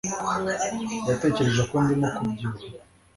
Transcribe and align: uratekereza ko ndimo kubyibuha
uratekereza 1.05 1.61
ko 1.69 1.75
ndimo 1.83 2.07
kubyibuha 2.15 2.65